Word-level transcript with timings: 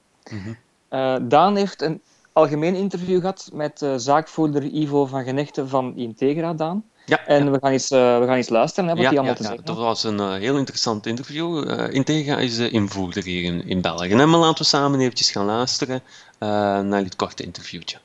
Eh, 0.94 1.16
Daan 1.22 1.56
heeft 1.56 1.82
een 1.82 2.02
algemeen 2.34 2.76
interview 2.76 3.20
gehad 3.20 3.50
met 3.54 3.82
uh, 3.82 3.94
zaakvoerder 3.96 4.64
Ivo 4.64 5.06
van 5.06 5.24
Genechten 5.24 5.70
van 5.70 5.94
Integra, 5.96 6.54
Daan. 6.54 6.84
Ja, 7.06 7.26
En 7.26 7.52
we, 7.52 7.58
gaan 7.62 7.72
eens, 7.72 7.92
eh, 7.92 8.20
we 8.20 8.26
gaan 8.26 8.36
eens 8.36 8.50
luisteren 8.50 8.90
hè, 8.90 8.96
wat 8.96 9.04
ja, 9.04 9.10
hij 9.10 9.18
allemaal 9.18 9.36
ja, 9.36 9.42
te 9.42 9.44
ja, 9.44 9.50
zeggen 9.50 9.76
dat 9.76 9.86
was 9.86 10.04
een 10.04 10.20
eh, 10.20 10.34
heel 10.34 10.58
interessant 10.58 11.06
interview. 11.06 11.70
Eh, 11.70 11.94
Integra 11.94 12.38
is 12.38 12.56
de 12.56 12.70
invoerder 12.70 13.24
hier 13.24 13.44
in, 13.44 13.68
in 13.68 13.82
België. 13.82 14.10
En 14.10 14.30
maar 14.30 14.40
laten 14.40 14.58
we 14.58 14.64
samen 14.64 15.00
eventjes 15.00 15.32
gaan 15.32 15.46
luisteren 15.46 16.02
eh, 16.38 16.50
naar 16.80 17.04
dit 17.04 17.16
korte 17.16 17.44
interviewtje. 17.44 17.98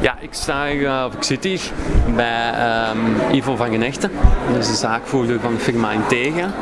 Ja, 0.00 0.18
ik, 0.18 0.34
sta 0.34 0.66
hier, 0.66 0.86
eh, 0.86 1.04
of 1.06 1.14
ik 1.14 1.22
zit 1.22 1.44
hier 1.44 1.72
bij 2.16 2.52
ehm, 2.52 3.34
Ivo 3.34 3.56
van 3.56 3.70
Genechten. 3.70 4.10
Dat 4.52 4.56
is 4.56 4.66
de 4.66 4.74
zaakvoerder 4.74 5.40
van 5.40 5.54
de 5.54 5.60
firma 5.60 5.92
Integra. 5.92 6.52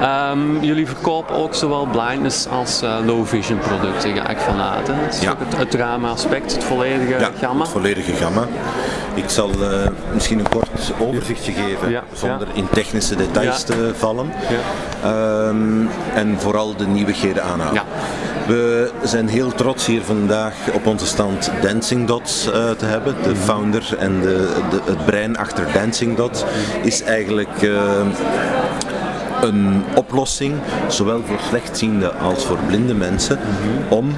Ehm, 0.00 0.60
jullie 0.60 0.86
verkopen 0.86 1.34
ook 1.34 1.54
zowel 1.54 1.86
blindness 1.86 2.48
als 2.48 2.82
eh, 2.82 2.94
low 3.06 3.26
vision 3.26 3.58
producten, 3.58 4.16
ga 4.16 4.28
ik 4.28 4.38
vanuit. 4.38 4.86
hè? 4.88 4.94
Dat 5.04 5.14
is 5.14 5.20
Ja. 5.20 5.30
ook 5.30 5.38
het, 5.38 5.56
het 5.56 5.74
ruime 5.74 6.08
aspect, 6.08 6.54
het 6.54 6.64
volledige 6.64 7.18
Ja, 7.18 7.30
gamma. 7.40 7.60
het 7.62 7.70
volledige 7.72 8.12
gamma. 8.12 8.46
Ik 9.14 9.28
zal 9.30 9.50
eh, 9.50 9.68
misschien 10.14 10.38
een 10.38 10.48
kort 10.48 10.92
overzichtje 10.98 11.52
geven, 11.52 11.90
Ja, 11.90 12.02
zonder 12.12 12.48
in 12.52 12.68
technische 12.72 13.16
details 13.16 13.62
te 13.62 13.90
vallen. 13.96 14.32
Ja. 14.48 15.08
Ehm, 15.10 15.86
en 16.14 16.36
vooral 16.40 16.76
de 16.76 16.86
nieuwigheden 16.86 17.42
aanhalen. 17.44 17.74
Ja. 17.74 17.82
We 18.46 18.90
zijn 19.02 19.28
heel 19.28 19.52
trots 19.54 19.86
hier 19.86 20.02
vandaag 20.02 20.54
op 20.72 20.86
onze 20.86 21.06
stand 21.06 21.50
Dancing 21.62 22.06
Dots 22.06 22.50
eh, 22.52 22.70
te 22.70 22.84
hebben. 22.84 23.14
De 23.22 23.28
Mhm. 23.28 23.38
founder 23.38 23.96
en 23.98 24.20
de, 24.20 24.48
de, 24.70 24.80
het 24.84 25.04
brein 25.04 25.36
achter 25.36 25.64
Dancing 25.72 26.16
Dots 26.16 26.44
is 26.82 27.02
eigenlijk 27.02 27.48
een 29.42 29.82
oplossing, 29.94 30.54
zowel 30.88 31.20
voor 31.26 31.38
slechtziende 31.48 32.12
als 32.12 32.44
voor 32.44 32.58
blinde 32.66 32.94
mensen, 32.94 33.38
om 33.88 34.16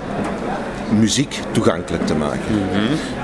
muziek 0.98 1.40
toegankelijk 1.50 2.06
te 2.06 2.14
maken. 2.14 2.40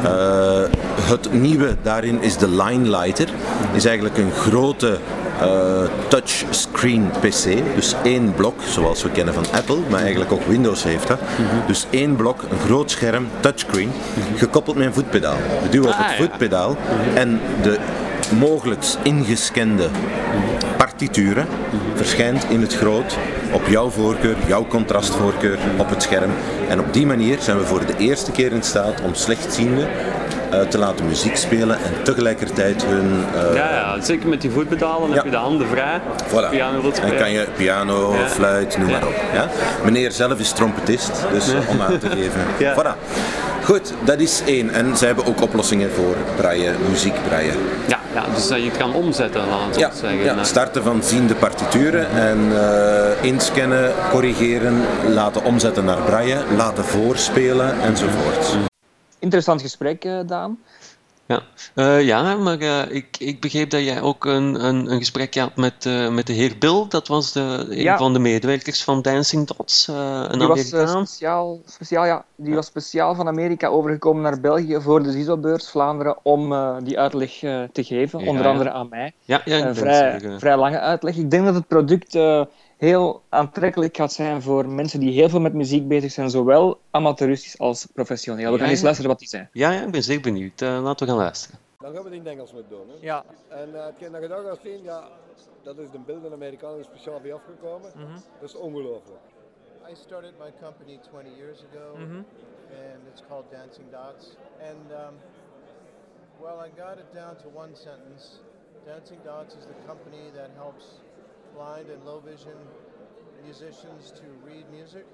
Eh, 0.02 0.62
het 1.02 1.32
nieuwe 1.32 1.76
daarin 1.82 2.22
is 2.22 2.36
de 2.36 2.48
Line 2.48 2.96
Lighter. 2.98 3.28
Is 3.74 3.84
eigenlijk 3.84 4.18
een 4.18 4.32
grote 4.32 4.98
eh, 5.40 5.82
touchscreen 6.08 7.10
PC. 7.20 7.74
Dus 7.74 7.94
één 8.04 8.34
blok, 8.34 8.54
zoals 8.68 9.02
we 9.02 9.10
kennen 9.10 9.34
van 9.34 9.44
Apple, 9.54 9.78
maar 9.90 10.00
eigenlijk 10.00 10.32
ook 10.32 10.46
Windows 10.46 10.82
heeft 10.82 11.06
dat. 11.08 11.18
Dus 11.66 11.86
één 11.90 12.16
blok, 12.16 12.42
een 12.50 12.58
groot 12.58 12.90
scherm, 12.90 13.26
touchscreen, 13.40 13.90
gekoppeld 14.36 14.76
met 14.76 14.86
een 14.86 14.94
voetpedaal. 14.94 15.36
We 15.62 15.68
duwen 15.68 15.88
op 15.88 15.94
Ah, 15.94 16.00
het 16.08 16.16
ja. 16.18 16.24
voetpedaal 16.24 16.76
en 17.14 17.40
de 17.62 17.78
mogelijk 18.38 18.84
ingescande 19.02 19.88
partituren 20.84 21.46
verschijnt 21.94 22.44
in 22.48 22.60
het 22.60 22.74
groot 22.74 23.16
op 23.52 23.66
jouw 23.66 23.90
voorkeur, 23.90 24.36
jouw 24.46 24.66
contrastvoorkeur 24.66 25.58
op 25.76 25.88
het 25.90 26.02
scherm. 26.02 26.30
En 26.68 26.80
op 26.80 26.92
die 26.92 27.06
manier 27.06 27.36
zijn 27.40 27.58
we 27.58 27.64
voor 27.64 27.86
de 27.86 27.96
eerste 27.98 28.30
keer 28.30 28.52
in 28.52 28.62
staat 28.62 29.00
om 29.04 29.14
slechtzienden 29.14 29.88
eh, 30.50 30.60
te 30.60 30.78
laten 30.78 31.06
muziek 31.06 31.36
spelen 31.36 31.76
en 31.76 31.92
tegelijkertijd 32.02 32.84
hun... 32.86 33.24
eh, 33.34 33.54
Ja, 33.54 33.70
ja, 33.70 34.00
zeker 34.02 34.28
met 34.28 34.40
die 34.40 34.50
voetpedalen 34.50 35.08
Ja. 35.08 35.14
heb 35.14 35.24
je 35.24 35.30
de 35.30 35.36
handen 35.36 35.66
vrij. 35.68 36.00
Voilà. 36.28 36.50
Piano 36.50 36.90
En 37.02 37.16
kan 37.16 37.30
je 37.30 37.46
piano, 37.56 38.14
Ja. 38.14 38.28
fluit, 38.28 38.78
noem 38.78 38.88
Ja. 38.88 38.98
maar 38.98 39.08
op. 39.08 39.14
Ja? 39.34 39.48
Meneer 39.84 40.12
zelf 40.12 40.38
is 40.38 40.52
trompetist, 40.52 41.12
dus 41.32 41.48
eh, 41.52 41.68
om 41.68 41.80
aan 41.80 41.98
te 41.98 42.08
geven. 42.10 42.40
Voilà. 42.78 42.96
Goed, 43.64 43.92
dat 44.04 44.20
is 44.20 44.42
één. 44.46 44.70
En 44.70 44.96
zij 44.96 45.06
hebben 45.06 45.26
ook 45.26 45.40
oplossingen 45.42 45.90
voor 45.90 46.16
braille, 46.36 46.70
muziek 46.90 47.14
braille. 47.28 47.52
Ja, 47.86 47.98
ja, 48.14 48.24
dus 48.34 48.48
dat 48.48 48.58
je 48.58 48.64
het 48.68 48.76
kan 48.76 48.94
omzetten, 48.94 49.48
laten 49.48 49.72
we 49.72 49.78
Ja, 49.78 49.88
het 49.88 49.96
zeggen. 49.98 50.24
ja, 50.24 50.44
starten 50.44 50.82
van 50.82 51.02
ziende 51.02 51.34
partituren 51.34 52.10
en 52.10 52.38
eh, 52.56 53.24
inscannen, 53.24 53.92
corrigeren, 54.10 54.82
laten 55.08 55.44
omzetten 55.44 55.84
naar 55.84 56.02
braille, 56.02 56.42
laten 56.56 56.84
voorspelen 56.84 57.80
enzovoort. 57.80 58.56
Interessant 59.18 59.62
gesprek, 59.62 60.04
eh, 60.04 60.18
Daan. 60.26 60.58
Ja, 61.26 61.42
Eh, 61.74 62.02
ja 62.02 62.36
maar 62.36 62.58
eh, 62.58 62.90
ik, 62.90 63.16
ik 63.18 63.40
begreep 63.40 63.70
dat 63.70 63.84
jij 63.84 64.00
ook 64.02 64.24
een, 64.24 64.64
een, 64.64 64.90
een 64.90 64.98
gesprekje 64.98 65.40
had 65.40 65.56
met, 65.56 65.86
eh, 65.86 66.08
met 66.08 66.26
de 66.26 66.32
heer 66.32 66.58
Bill. 66.58 66.84
Dat 66.88 67.08
was 67.08 67.32
de, 67.32 67.66
een 67.68 67.82
Ja. 67.82 67.96
van 67.96 68.12
de 68.12 68.18
medewerkers 68.18 68.84
van 68.84 69.02
Dancing 69.02 69.46
Dots, 69.46 69.86
een 69.88 70.38
Die 70.38 70.46
was, 70.48 70.66
speciaal, 70.66 71.60
speciaal, 71.66 72.04
ja, 72.04 72.24
die 72.36 72.54
was 72.54 72.66
speciaal 72.66 73.14
van 73.14 73.26
Amerika 73.26 73.68
overgekomen 73.68 74.22
naar 74.22 74.40
België 74.40 74.80
voor 74.80 75.02
de 75.02 75.12
ZISO-beurs 75.12 75.70
Vlaanderen 75.70 76.16
om 76.22 76.54
die 76.84 76.98
uitleg 76.98 77.30
te 77.72 77.84
geven, 77.84 78.20
Ja, 78.20 78.26
onder 78.26 78.46
andere 78.46 78.70
aan 78.70 78.88
mij. 78.88 79.12
ja, 79.24 79.40
ja, 79.44 79.74
vrij, 79.74 80.20
vrij 80.38 80.56
lange 80.56 80.78
uitleg. 80.80 81.16
Ik 81.16 81.30
denk 81.30 81.44
dat 81.44 81.54
het 81.54 81.66
product 81.66 82.18
heel 82.84 83.22
aantrekkelijk 83.28 83.96
gaat 83.96 84.12
zijn 84.12 84.42
voor 84.42 84.68
mensen 84.68 85.00
die 85.00 85.12
heel 85.12 85.28
veel 85.28 85.40
met 85.40 85.52
muziek 85.54 85.88
bezig 85.88 86.12
zijn, 86.12 86.30
zowel 86.30 86.80
amateuristisch 86.90 87.58
als 87.58 87.86
professioneel. 87.92 88.46
We 88.46 88.52
Ja, 88.52 88.58
gaan 88.58 88.68
eens 88.68 88.82
luisteren 88.82 89.10
wat 89.10 89.18
hij 89.20 89.28
zei. 89.28 89.48
Ja, 89.52 89.70
ja, 89.70 89.82
ik 89.82 89.90
ben 89.90 90.02
zeer 90.02 90.20
benieuwd. 90.20 90.60
Eh, 90.60 90.82
laten 90.82 91.06
we 91.06 91.12
gaan 91.12 91.22
luisteren. 91.22 91.58
Dan 91.78 91.92
gaan 91.94 92.02
we 92.02 92.08
het 92.08 92.18
in 92.18 92.24
het 92.24 92.32
Engels 92.34 92.52
moeten 92.52 92.70
doen. 92.70 92.88
Hè? 92.88 92.94
Ja, 93.00 93.24
En 93.48 93.68
uh, 93.74 93.84
hetgeen 93.84 94.12
dat 94.12 94.22
je 94.22 94.28
daar 94.28 94.44
gaat 94.44 94.58
zien, 94.62 94.82
ja, 94.82 95.08
dat 95.62 95.78
is 95.78 95.90
de 95.90 95.98
beelden 95.98 96.32
Amerikanen 96.32 96.76
die 96.76 96.84
speciaal 96.84 97.20
bij 97.20 97.32
afgekomen. 97.32 97.90
Dat 98.40 98.48
is 98.48 98.54
ongelooflijk. 98.56 99.20
I 99.90 99.94
started 100.06 100.32
my 100.38 100.50
company 100.62 100.98
20 101.10 101.30
years 101.36 101.58
ago, 101.68 101.86
and 101.96 103.00
it's 103.10 103.22
called 103.28 103.44
Dancing 103.50 103.86
Dots. 103.90 104.24
And 104.70 104.84
um, 105.02 105.14
well, 106.42 106.56
I 106.66 106.68
got 106.82 106.94
it 107.02 107.10
down 107.20 107.34
to 107.42 107.46
one 107.62 107.72
sentence. 107.74 108.24
Dancing 108.86 109.20
Dots 109.24 109.52
is 109.60 109.64
the 109.72 109.78
company 109.90 110.24
that 110.38 110.50
helps 110.62 110.84
blind 111.54 111.88
and 111.88 112.04
low 112.04 112.20
vision 112.20 112.58
musicians 113.44 114.10
to 114.12 114.24
read 114.42 114.64
music, 114.70 115.04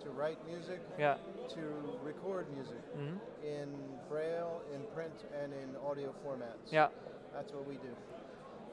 to 0.00 0.10
write 0.10 0.38
music, 0.46 0.80
ja. 0.98 1.16
to 1.48 1.60
record 2.04 2.46
music 2.54 2.82
in 3.42 3.68
braille, 4.08 4.62
in 4.74 4.82
print, 4.94 5.24
and 5.42 5.52
in 5.52 5.68
audio 5.84 6.14
formats. 6.24 6.70
ja. 6.72 6.88
That's 7.34 7.52
what 7.52 7.66
we 7.66 7.74
do. 7.74 7.94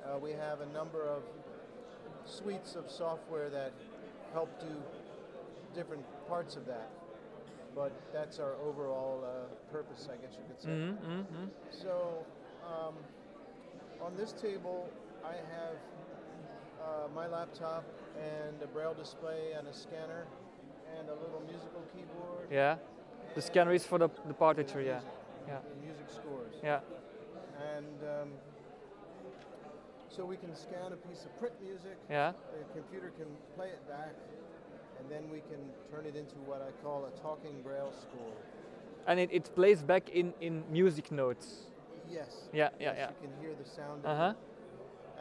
Uh, 0.05 0.17
we 0.19 0.31
have 0.31 0.61
a 0.61 0.65
number 0.73 1.07
of 1.07 1.23
suites 2.25 2.75
of 2.75 2.89
software 2.91 3.49
that 3.49 3.71
help 4.33 4.59
do 4.59 4.75
different 5.73 6.03
parts 6.27 6.55
of 6.55 6.65
that. 6.67 6.89
But 7.75 7.91
that's 8.13 8.39
our 8.39 8.55
overall 8.65 9.23
uh, 9.23 9.71
purpose, 9.71 10.09
I 10.11 10.17
guess 10.17 10.35
you 10.35 10.43
could 10.47 10.61
say. 10.61 10.69
Mm-hmm. 10.69 11.45
So, 11.71 12.25
um, 12.65 12.95
on 14.01 14.15
this 14.17 14.33
table, 14.33 14.89
I 15.23 15.33
have 15.33 15.77
uh, 16.89 17.07
my 17.15 17.27
laptop 17.27 17.83
and 18.17 18.61
a 18.63 18.67
braille 18.67 18.93
display 18.93 19.53
and 19.57 19.67
a 19.67 19.73
scanner 19.73 20.25
and 20.97 21.09
a 21.09 21.13
little 21.13 21.41
musical 21.47 21.81
keyboard 21.93 22.47
Yeah. 22.51 22.75
The 23.35 23.41
scanner 23.41 23.73
is 23.73 23.85
for 23.85 23.99
the, 23.99 24.09
de 24.27 24.33
partiture, 24.33 24.81
ja. 24.81 24.99
Ja. 25.47 25.57
and 25.57 25.81
music 25.85 26.09
scores. 26.09 26.55
Yeah. 26.63 26.79
And 27.77 27.97
um, 28.03 28.29
so 30.09 30.25
we 30.25 30.35
can 30.35 30.55
scan 30.55 30.93
a 30.93 30.97
piece 31.07 31.25
of 31.25 31.37
print 31.39 31.53
music 31.61 31.97
Yeah. 32.09 32.33
the 32.57 32.79
computer 32.79 33.11
can 33.17 33.27
play 33.55 33.67
it 33.69 33.87
back, 33.87 34.15
and 34.99 35.09
then 35.09 35.29
we 35.31 35.41
can 35.41 35.61
turn 35.91 36.05
it 36.05 36.15
into 36.15 36.35
what 36.49 36.61
I 36.61 36.71
call 36.83 37.05
a 37.05 37.11
talking 37.21 37.61
braille 37.63 37.93
score. 38.01 38.33
And 39.07 39.19
it, 39.19 39.29
it 39.31 39.49
plays 39.55 39.83
back 39.83 40.09
in, 40.09 40.33
in 40.41 40.63
music 40.71 41.11
notes. 41.11 41.71
Yes. 42.09 42.49
Yeah, 42.51 42.69
yeah, 42.79 42.93
yes, 42.93 42.95
yeah. 42.97 43.09
You 43.09 43.27
can 43.29 43.41
hear 43.41 43.53
the 43.63 43.69
sound. 43.69 44.05
Uh-huh. 44.05 44.33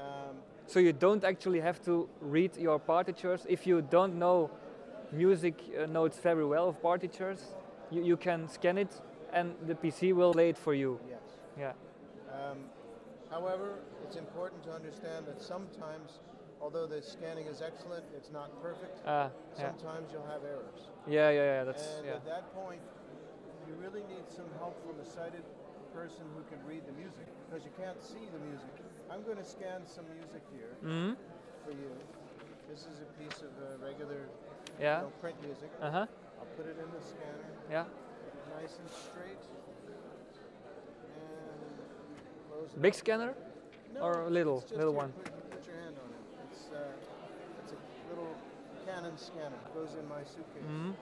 Um, 0.02 0.36
So 0.68 0.80
you 0.80 0.92
don't 0.92 1.24
actually 1.24 1.60
have 1.60 1.82
to 1.86 2.06
read 2.20 2.56
your 2.58 2.78
partitures. 2.78 3.46
If 3.48 3.66
you 3.66 3.80
don't 3.80 4.16
know 4.16 4.50
music 5.10 5.54
uh, 5.72 5.86
notes 5.86 6.18
very 6.18 6.44
well 6.44 6.68
of 6.68 6.82
partitures, 6.82 7.54
you, 7.90 8.04
you 8.04 8.16
can 8.18 8.48
scan 8.48 8.76
it 8.76 8.92
and 9.32 9.54
the 9.66 9.74
PC 9.74 10.12
will 10.12 10.34
play 10.34 10.50
it 10.50 10.58
for 10.58 10.74
you. 10.74 11.00
yes. 11.08 11.20
Yeah. 11.58 11.72
Um, 12.28 12.58
however, 13.30 13.78
it's 14.04 14.16
important 14.16 14.62
to 14.64 14.72
understand 14.72 15.24
that 15.26 15.40
sometimes, 15.40 16.20
although 16.60 16.86
the 16.86 17.00
scanning 17.00 17.46
is 17.46 17.62
excellent, 17.62 18.04
it's 18.14 18.30
not 18.30 18.50
perfect. 18.62 19.00
Yeah. 19.06 19.30
Sometimes 19.56 20.12
you'll 20.12 20.26
have 20.26 20.44
errors. 20.44 20.92
Yeah, 21.08 21.30
yeah, 21.30 21.44
yeah. 21.44 21.64
That's 21.64 21.96
and 21.96 22.06
yeah. 22.06 22.12
at 22.16 22.26
that 22.26 22.54
point, 22.54 22.82
you 23.66 23.74
really 23.80 24.04
need 24.04 24.28
some 24.28 24.48
help 24.58 24.76
from 24.84 25.00
a 25.00 25.04
sighted 25.08 25.44
person 25.94 26.28
who 26.36 26.44
can 26.52 26.60
read 26.68 26.82
the 26.86 26.92
music 26.92 27.24
because 27.48 27.64
you 27.64 27.72
can't 27.80 28.02
see 28.02 28.28
the 28.32 28.40
music. 28.44 28.68
I'm 29.10 29.22
going 29.24 29.38
to 29.38 29.44
scan 29.44 29.86
some 29.86 30.04
music 30.14 30.42
here 30.52 30.76
Mhm. 30.84 31.16
for 31.64 31.70
you. 31.72 31.90
This 32.68 32.80
is 32.80 33.00
a 33.00 33.08
piece 33.18 33.40
of 33.42 33.50
uh, 33.58 33.84
regular 33.84 34.28
Yeah. 34.78 34.98
you 34.98 35.02
know, 35.04 35.12
print 35.20 35.40
music. 35.42 35.70
Uh 35.80 35.90
huh. 35.90 36.06
I'll 36.38 36.46
put 36.56 36.66
it 36.66 36.76
in 36.78 36.90
the 36.92 37.00
scanner. 37.00 37.48
Yeah. 37.70 37.84
nice 38.56 38.78
and 38.78 38.90
straight. 38.90 39.42
And 42.72 42.82
Big 42.82 42.92
up. 42.92 42.98
scanner? 42.98 43.34
No, 43.94 44.00
or 44.00 44.22
a 44.22 44.30
little- 44.30 44.64
little 44.72 44.92
one? 44.94 45.12
Put, 45.12 45.50
put 45.50 45.66
your 45.66 45.76
hand 45.76 45.96
on 46.02 46.10
it. 46.10 46.50
It's, 46.50 46.70
uh, 46.72 46.92
it's 47.62 47.72
a 47.72 47.76
little 48.10 48.34
Canon 48.86 49.16
scanner. 49.18 49.56
It 49.66 49.74
Goes 49.74 49.94
in 49.94 50.08
my 50.08 50.24
suitcase. 50.24 50.62
Mm-hmm. 50.64 50.92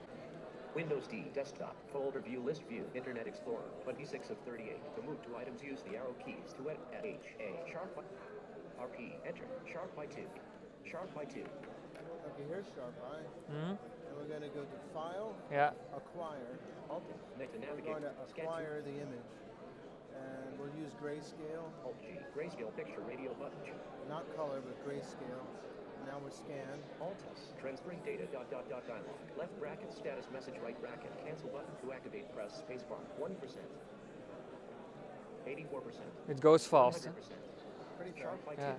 Windows 0.77 1.09
D, 1.09 1.25
desktop, 1.33 1.73
folder 1.91 2.21
view, 2.21 2.45
list 2.45 2.61
view, 2.69 2.85
Internet 2.95 3.27
Explorer, 3.27 3.65
26 3.83 4.29
of 4.29 4.37
38. 4.45 4.77
To 4.97 5.03
move 5.09 5.17
to 5.25 5.33
items, 5.41 5.63
use 5.65 5.81
the 5.89 5.97
arrow 5.97 6.13
keys 6.21 6.53
to 6.61 6.69
edit 6.69 6.85
at 6.93 7.01
H, 7.01 7.33
A, 7.41 7.65
sharp, 7.73 7.97
by- 7.97 8.05
RP, 8.85 9.17
enter, 9.25 9.49
sharp 9.73 9.89
by 9.97 10.05
2, 10.05 10.21
sharp 10.85 11.09
by 11.15 11.25
2. 11.25 11.41
Okay, 11.41 12.45
here's 12.47 12.67
Sharp 12.77 12.93
Eye. 13.09 13.25
Mhm. 13.51 13.79
And 13.81 14.17
we're 14.19 14.29
going 14.29 14.43
to 14.43 14.51
go 14.53 14.65
to 14.69 14.79
File, 14.93 15.33
Yeah. 15.51 15.73
Acquire. 15.97 16.59
Alt, 16.91 17.05
next 17.39 17.53
to 17.53 17.59
We're 17.59 17.67
navigate, 17.73 17.93
going 17.93 18.03
to 18.03 18.27
scan 18.29 18.45
acquire 18.45 18.83
the 18.83 19.01
image. 19.01 19.31
And 20.13 20.59
we'll 20.59 20.75
use 20.77 20.93
grayscale, 21.01 21.65
Alt 21.87 21.97
G, 22.03 22.19
grayscale 22.37 22.75
picture 22.77 23.01
radio 23.01 23.33
button, 23.41 23.57
not 24.11 24.29
color, 24.37 24.61
but 24.61 24.77
grayscale. 24.85 25.47
Now 26.07 26.19
we're 26.23 26.31
scanned. 26.31 26.83
Alt 27.03 27.19
S, 27.35 27.41
transferring 27.61 27.99
data, 28.05 28.25
dot 28.33 28.51
dot 28.51 28.69
dot 28.71 28.87
dialog, 28.87 29.19
left 29.37 29.59
bracket, 29.59 29.93
status 29.93 30.27
message, 30.33 30.55
right 30.63 30.79
bracket, 30.81 31.11
cancel 31.25 31.49
button 31.49 31.75
to 31.83 31.93
activate, 31.93 32.33
press 32.35 32.63
spacebar, 32.63 33.03
1%, 33.21 33.31
84%, 35.47 36.01
It 36.29 36.41
goes 36.41 36.67
fast. 36.67 37.05
huh? 37.07 37.11
100%, 37.11 37.33
Pretty 37.99 38.21
sharp 38.21 38.45
by 38.47 38.55
2. 38.55 38.61
Yeah. 38.63 38.75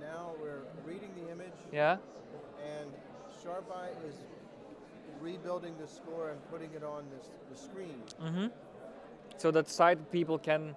Now 0.00 0.32
we're 0.40 0.62
reading 0.84 1.10
the 1.16 1.30
image, 1.32 1.52
Yeah. 1.72 1.96
and 2.62 2.90
Sharp 3.42 3.64
Eye 3.74 3.90
is 4.06 4.16
rebuilding 5.20 5.74
the 5.78 5.86
score 5.86 6.30
and 6.30 6.50
putting 6.50 6.72
it 6.74 6.82
on 6.84 7.04
this, 7.16 7.30
the 7.50 7.56
screen. 7.56 8.02
Mm-hmm. 8.22 8.46
So 9.38 9.50
that 9.50 9.68
sighted 9.68 10.10
people 10.10 10.38
can 10.38 10.74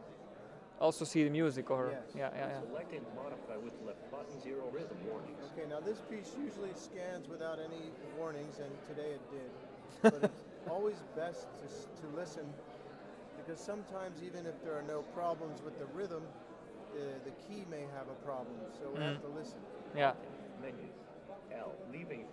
also 0.83 1.05
see 1.05 1.23
the 1.23 1.29
music, 1.29 1.71
or 1.71 1.91
Yes. 1.91 2.03
yeah, 2.13 2.29
yeah, 2.35 2.47
yeah. 2.47 2.59
Select 2.59 2.91
and 2.91 3.05
modify 3.15 3.57
with 3.57 3.73
left 3.87 4.03
button, 4.11 4.39
zero 4.41 4.69
rhythm 4.71 4.97
warnings. 5.07 5.39
Okay, 5.53 5.67
now 5.69 5.79
this 5.79 5.99
piece 6.11 6.35
usually 6.37 6.73
scans 6.75 7.29
without 7.29 7.57
any 7.59 7.89
warnings, 8.19 8.59
and 8.59 8.71
today 8.87 9.11
it 9.17 9.23
did. 9.31 9.51
But 10.03 10.23
it's 10.23 10.69
always 10.69 10.97
best 11.15 11.47
to, 11.59 11.67
to 12.01 12.05
listen 12.15 12.43
because 13.37 13.59
sometimes, 13.59 14.21
even 14.23 14.45
if 14.45 14.61
there 14.63 14.73
are 14.73 14.83
no 14.83 15.01
problems 15.15 15.61
with 15.63 15.79
the 15.79 15.85
rhythm, 15.87 16.23
the, 16.93 17.15
the 17.23 17.35
key 17.47 17.65
may 17.69 17.85
have 17.95 18.07
a 18.07 18.17
problem, 18.25 18.55
so 18.79 18.91
we 18.91 19.01
have 19.01 19.17
mm. 19.17 19.21
to 19.21 19.27
listen. 19.39 19.59
Yeah. 19.95 20.13
Menu. 20.61 20.87
L. 21.55 21.71
Leaving. 21.91 22.25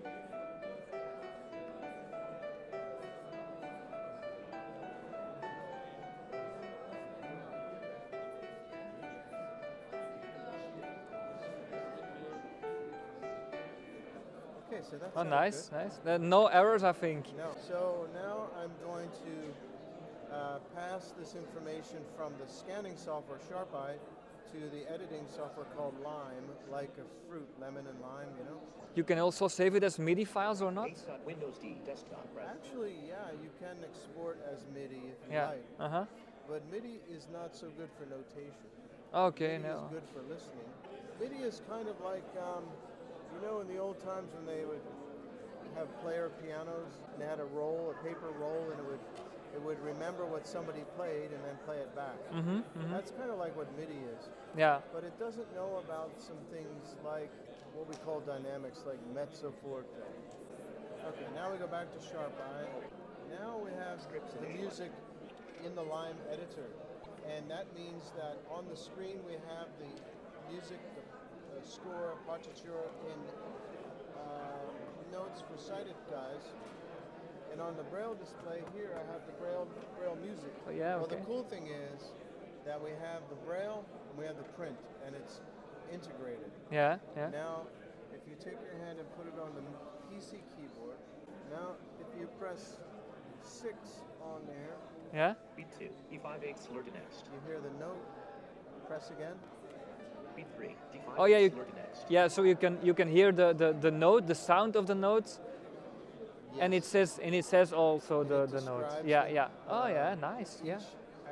So 14.91 14.97
that's 14.99 15.17
Oh, 15.17 15.23
nice, 15.23 15.69
good. 15.69 15.77
nice. 15.77 15.99
Uh, 16.07 16.19
no 16.19 16.47
errors, 16.47 16.83
I 16.83 16.93
think. 16.93 17.25
No. 17.37 17.51
So 17.69 18.09
now 18.15 18.49
I'm 18.61 18.71
going 18.85 19.09
to 19.25 20.35
uh, 20.35 20.59
pass 20.75 21.13
this 21.19 21.35
information 21.35 21.99
from 22.17 22.33
the 22.41 22.51
scanning 22.53 22.97
software 22.97 23.39
SharpEye 23.49 23.97
to 24.53 24.59
the 24.77 24.83
editing 24.93 25.25
software 25.29 25.67
called 25.77 25.95
Lime, 26.03 26.45
like 26.71 26.91
a 26.99 27.07
fruit, 27.29 27.47
lemon 27.61 27.87
and 27.87 28.01
lime, 28.01 28.29
you 28.39 28.45
know. 28.45 28.59
You 28.97 29.05
can 29.05 29.19
also 29.21 29.47
save 29.47 29.77
it 29.77 29.85
as 29.85 29.99
MIDI 30.01 30.25
files 30.25 30.61
or 30.61 30.73
not. 30.73 30.91
Windows 31.25 31.59
D. 31.63 31.77
Desktop. 31.87 32.27
Press. 32.35 32.49
Actually, 32.51 32.95
yeah, 33.07 33.31
you 33.41 33.51
can 33.61 33.77
export 33.85 34.39
as 34.53 34.59
MIDI 34.75 34.97
if 34.97 35.19
you 35.31 35.37
Yeah. 35.37 35.47
like, 35.51 35.65
Uh 35.79 35.89
huh. 35.89 36.05
but 36.49 36.63
MIDI 36.73 36.99
is 37.09 37.29
not 37.33 37.55
so 37.55 37.69
good 37.79 37.89
for 37.97 38.07
notation. 38.07 38.67
Okay. 39.15 39.59
MIDI 39.59 39.69
is 39.69 39.75
No. 39.81 39.89
good 39.93 40.03
for 40.13 40.23
listening. 40.23 40.67
MIDI 41.21 41.43
is 41.47 41.63
kind 41.69 41.87
of 41.89 42.01
like, 42.01 42.27
um, 42.37 42.65
you 43.41 43.47
know, 43.47 43.61
in 43.61 43.69
the 43.69 43.79
old 43.79 43.99
times 44.05 44.29
when 44.35 44.45
they 44.47 44.65
would 44.65 44.83
have 45.75 45.89
player 46.03 46.31
pianos 46.43 47.01
and 47.13 47.23
they 47.23 47.27
had 47.27 47.41
a 47.41 47.45
roll, 47.57 47.95
a 47.95 48.05
paper 48.05 48.29
roll, 48.39 48.69
and 48.71 48.79
it 48.81 48.87
would 48.87 49.01
it 49.53 49.61
would 49.63 49.81
remember 49.83 50.25
what 50.27 50.47
somebody 50.47 50.85
played 50.97 51.35
and 51.35 51.43
then 51.43 51.59
play 51.67 51.79
it 51.79 51.91
back. 51.97 52.15
Mm-hmm, 52.33 52.63
That's 52.89 53.11
kind 53.11 53.31
of 53.33 53.39
like 53.39 53.57
what 53.57 53.67
MIDI 53.77 53.99
is, 54.15 54.31
Yeah. 54.57 54.79
but 54.95 55.03
it 55.03 55.19
doesn't 55.19 55.51
know 55.57 55.83
about 55.83 56.11
some 56.23 56.39
things 56.55 56.95
like 57.05 57.31
what 57.75 57.89
we 57.89 57.97
call 58.07 58.21
dynamics, 58.21 58.85
like 58.87 58.99
mezzo 59.13 59.53
forte. 59.63 59.91
Okay, 61.03 61.27
now 61.35 61.51
we 61.51 61.59
go 61.59 61.67
back 61.67 61.91
to 61.91 61.99
sharp 61.99 62.31
eye. 62.39 62.71
Now 63.27 63.59
we 63.59 63.71
have 63.75 63.99
the 64.39 64.47
music 64.55 64.93
in 65.67 65.75
the 65.75 65.83
Lime 65.83 66.19
editor, 66.31 66.71
and 67.27 67.51
that 67.51 67.67
means 67.75 68.13
that 68.15 68.39
on 68.55 68.67
the 68.71 68.77
screen 68.77 69.19
we 69.27 69.35
have 69.51 69.67
the 69.83 69.91
music, 70.53 70.79
score, 71.65 72.15
partitura 72.29 72.87
in 73.07 73.19
uh, 74.17 74.23
notes 75.13 75.43
for 75.49 75.57
sighted 75.59 75.95
guys. 76.11 76.45
And 77.53 77.61
on 77.61 77.77
the 77.77 77.83
Braille 77.85 78.15
display 78.15 78.63
here, 78.75 78.95
I 78.95 79.03
have 79.13 79.27
the 79.27 79.33
Braille 79.43 79.67
Braille 79.99 80.17
music. 80.23 80.53
Oh, 80.67 80.71
yeah, 80.71 80.95
Well, 80.97 81.05
okay. 81.07 81.17
the 81.17 81.23
cool 81.27 81.43
thing 81.43 81.67
is 81.67 82.13
that 82.65 82.81
we 82.81 82.91
have 83.03 83.23
the 83.29 83.35
Braille 83.47 83.85
and 84.11 84.19
we 84.19 84.25
have 84.27 84.37
the 84.37 84.47
print, 84.55 84.77
and 85.05 85.15
it's 85.17 85.41
integrated. 85.93 86.51
Yeah. 86.71 86.99
Yeah. 87.17 87.31
Now, 87.31 87.67
if 88.15 88.23
you 88.29 88.37
take 88.39 88.59
your 88.63 88.79
hand 88.87 88.99
and 89.01 89.09
put 89.19 89.27
it 89.27 89.35
on 89.41 89.51
the 89.59 89.63
PC 90.07 90.39
keyboard, 90.55 90.99
now 91.51 91.75
if 91.99 92.07
you 92.21 92.29
press 92.39 92.79
six 93.43 93.75
on 94.23 94.47
there, 94.47 94.77
Yeah. 95.13 95.35
Beat 95.57 95.67
2. 95.77 95.91
E5 96.15 96.45
8 96.45 96.59
slur 96.59 96.85
next. 96.95 97.27
you 97.35 97.41
hear 97.51 97.59
the 97.59 97.71
note. 97.83 97.99
Press 98.87 99.11
again. 99.11 99.35
Beat 100.37 100.47
3. 100.57 100.67
D5 100.93 101.01
Oh, 101.19 101.25
yeah, 101.27 101.39
you- 101.39 101.51
slur 101.51 101.65
to 101.65 101.75
next. 101.77 102.05
Yeah. 102.09 102.29
So 102.29 102.43
you 102.43 102.57
can 102.57 102.79
you 102.83 102.95
can 102.95 103.09
hear 103.09 103.33
the, 103.33 103.53
the, 103.53 103.73
the 103.73 103.91
note, 103.91 104.27
the 104.27 104.35
sound 104.35 104.77
of 104.77 104.87
the 104.87 104.95
notes, 104.95 105.41
and 106.59 106.75
it 106.75 106.85
says 106.85 107.19
and 107.23 107.35
it 107.35 107.45
says 107.45 107.73
also 107.73 108.25
the 108.25 108.43
it 108.45 108.51
the 108.51 108.61
notes. 108.63 108.85
describes 108.87 109.07
Yeah. 109.09 109.25
it, 109.25 109.35
Yeah. 109.35 109.49
Oh 109.69 109.83
uh, 109.85 109.89
yeah. 109.89 110.15
Nice. 110.21 110.61
Yeah. 110.65 110.79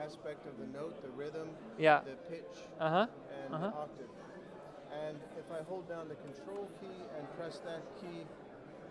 Aspect 0.05 0.47
of 0.47 0.55
the 0.59 0.67
note, 0.79 0.95
the 1.03 1.09
rhythm, 1.11 1.49
Yeah. 1.79 2.01
the 2.05 2.15
pitch, 2.31 2.55
Uh 2.79 2.89
huh. 2.91 3.07
and 3.45 3.55
Uh-huh. 3.55 3.71
the 3.71 3.77
octave. 3.77 4.11
And 5.07 5.17
if 5.39 5.51
I 5.53 5.63
hold 5.69 5.89
down 5.89 6.09
the 6.09 6.15
control 6.17 6.69
key 6.81 7.03
and 7.19 7.27
press 7.37 7.59
that 7.67 7.83
key, 8.01 8.23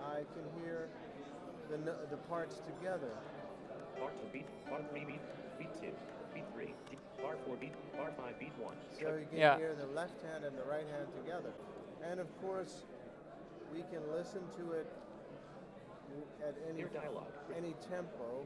I 0.04 0.24
can 0.36 0.45
hear 0.62 0.88
the, 1.69 1.78
the 2.09 2.18
parts 2.30 2.59
together. 2.66 3.11
Bar 3.99 4.11
2 4.11 4.28
beat. 4.33 4.45
Bar 4.69 4.80
3 4.92 4.99
beat. 4.99 5.07
Beat 5.07 5.16
2. 5.16 5.19
Beat 5.19 5.35
3. 5.35 5.46
D- 7.56 7.56
bar 7.56 7.56
4 7.56 7.57
beat. 7.57 7.73
Bar 7.95 8.11
5 8.18 8.39
beat 8.39 8.54
1. 8.59 8.75
So 8.99 9.16
you 9.16 9.25
can 9.30 9.37
Yeah. 9.39 9.57
hear 9.57 9.75
the 9.75 9.87
left 9.87 10.21
hand 10.21 10.44
and 10.44 10.57
the 10.57 10.63
right 10.63 10.85
hand 10.87 11.07
together. 11.13 11.51
And 12.04 12.19
of 12.19 12.27
course, 12.42 12.83
we 13.71 13.81
can 13.83 14.01
listen 14.11 14.42
to 14.57 14.71
it 14.73 14.87
at 16.44 16.56
any 16.69 16.83
dialogue. 16.83 17.31
any 17.56 17.73
tempo. 17.89 18.45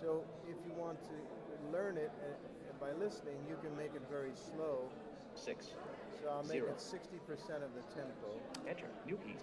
So 0.00 0.24
if 0.48 0.56
you 0.66 0.72
want 0.74 0.98
to 1.04 1.72
learn 1.72 1.96
it 1.96 2.10
uh, 2.22 2.72
by 2.80 2.92
listening, 2.92 3.36
you 3.48 3.56
can 3.62 3.76
make 3.76 3.94
it 3.94 4.02
very 4.10 4.32
slow. 4.34 4.88
6. 5.34 5.74
So 6.22 6.28
I'll 6.28 6.42
make 6.42 6.52
Zero. 6.52 6.70
it 6.70 6.78
60% 6.78 7.62
of 7.62 7.74
the 7.74 7.82
tempo. 7.94 8.40
Enter. 8.66 8.86
New 9.06 9.16
keys. 9.18 9.40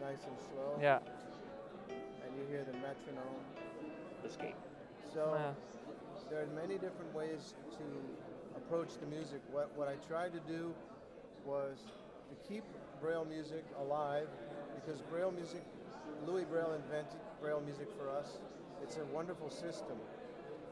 Nice 0.00 0.24
and 0.26 0.36
slow. 0.50 0.78
Yeah. 0.80 0.98
And 2.38 2.46
you 2.48 2.54
hear 2.54 2.64
the 2.64 2.72
metronome. 2.78 3.42
Escape. 4.24 4.54
So 5.12 5.34
Yeah. 5.34 5.54
there 6.30 6.42
are 6.42 6.46
many 6.54 6.78
different 6.78 7.12
ways 7.14 7.54
to 7.78 8.56
approach 8.56 8.96
the 8.98 9.06
music. 9.06 9.40
What, 9.50 9.74
what 9.76 9.88
I 9.88 9.96
tried 10.06 10.32
to 10.34 10.40
do 10.40 10.74
was 11.44 11.78
to 12.30 12.36
keep 12.48 12.62
Braille 13.00 13.24
music 13.24 13.64
alive 13.80 14.28
because 14.74 15.00
Braille 15.02 15.32
music, 15.32 15.62
Louis 16.26 16.44
Braille 16.44 16.74
invented 16.74 17.18
Braille 17.40 17.60
music 17.60 17.88
for 17.98 18.08
us. 18.10 18.38
It's 18.82 18.98
a 18.98 19.04
wonderful 19.06 19.50
system. 19.50 19.98